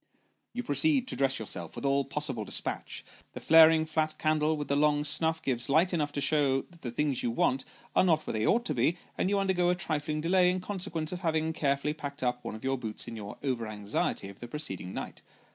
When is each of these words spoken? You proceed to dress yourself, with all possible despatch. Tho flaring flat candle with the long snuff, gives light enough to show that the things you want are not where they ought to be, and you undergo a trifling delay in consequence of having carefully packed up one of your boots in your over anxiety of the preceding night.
You 0.53 0.63
proceed 0.63 1.07
to 1.09 1.15
dress 1.15 1.37
yourself, 1.37 1.75
with 1.75 1.85
all 1.85 2.03
possible 2.05 2.43
despatch. 2.43 3.05
Tho 3.33 3.39
flaring 3.39 3.85
flat 3.85 4.17
candle 4.17 4.57
with 4.57 4.67
the 4.67 4.75
long 4.75 5.03
snuff, 5.03 5.43
gives 5.43 5.69
light 5.69 5.93
enough 5.93 6.11
to 6.13 6.19
show 6.21 6.63
that 6.63 6.81
the 6.81 6.89
things 6.89 7.21
you 7.21 7.29
want 7.29 7.65
are 7.95 8.03
not 8.03 8.25
where 8.25 8.33
they 8.33 8.47
ought 8.47 8.65
to 8.65 8.73
be, 8.73 8.97
and 9.15 9.29
you 9.29 9.37
undergo 9.37 9.69
a 9.69 9.75
trifling 9.75 10.19
delay 10.19 10.49
in 10.49 10.59
consequence 10.59 11.11
of 11.11 11.19
having 11.21 11.53
carefully 11.53 11.93
packed 11.93 12.23
up 12.23 12.43
one 12.43 12.55
of 12.55 12.63
your 12.63 12.79
boots 12.79 13.07
in 13.07 13.15
your 13.15 13.37
over 13.43 13.67
anxiety 13.67 14.27
of 14.27 14.39
the 14.39 14.47
preceding 14.47 14.91
night. 14.91 15.21